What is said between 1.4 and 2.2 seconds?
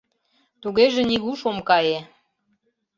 ом кае...